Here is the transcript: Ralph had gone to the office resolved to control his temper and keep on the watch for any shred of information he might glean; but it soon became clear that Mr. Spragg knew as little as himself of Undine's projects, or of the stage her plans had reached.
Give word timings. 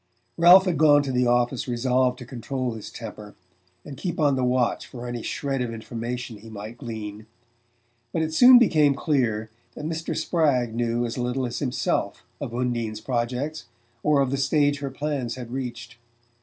Ralph 0.35 0.65
had 0.65 0.79
gone 0.79 1.03
to 1.03 1.11
the 1.11 1.27
office 1.27 1.67
resolved 1.67 2.17
to 2.17 2.25
control 2.25 2.73
his 2.73 2.89
temper 2.89 3.35
and 3.85 3.95
keep 3.95 4.19
on 4.19 4.35
the 4.35 4.43
watch 4.43 4.87
for 4.87 5.05
any 5.05 5.21
shred 5.21 5.61
of 5.61 5.71
information 5.71 6.37
he 6.37 6.49
might 6.49 6.79
glean; 6.79 7.27
but 8.11 8.23
it 8.23 8.33
soon 8.33 8.57
became 8.57 8.95
clear 8.95 9.51
that 9.75 9.85
Mr. 9.85 10.17
Spragg 10.17 10.73
knew 10.73 11.05
as 11.05 11.19
little 11.19 11.45
as 11.45 11.59
himself 11.59 12.23
of 12.39 12.51
Undine's 12.51 12.99
projects, 12.99 13.65
or 14.01 14.21
of 14.21 14.31
the 14.31 14.37
stage 14.37 14.79
her 14.79 14.89
plans 14.89 15.35
had 15.35 15.51
reached. 15.51 15.97